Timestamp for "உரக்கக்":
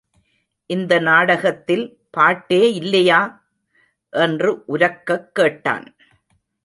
4.67-5.35